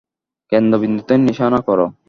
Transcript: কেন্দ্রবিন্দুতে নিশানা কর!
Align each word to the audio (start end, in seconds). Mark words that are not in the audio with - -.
কেন্দ্রবিন্দুতে 0.51 1.13
নিশানা 1.19 1.59
কর! 1.67 1.79